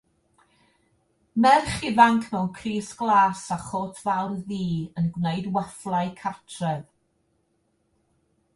[1.41, 4.65] Merch ifanc mewn crys glas a chôt fawr ddu
[4.99, 6.85] yn gwneud wafflau cartref